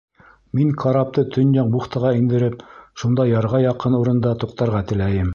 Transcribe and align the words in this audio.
Мин 0.59 0.69
карапты 0.83 1.23
Төньяҡ 1.35 1.67
бухтаға 1.75 2.13
индереп, 2.19 2.55
шунда 3.01 3.25
ярға 3.33 3.59
яҡын 3.65 3.99
урында 3.99 4.33
туҡтарға 4.45 4.83
теләйем. 4.93 5.29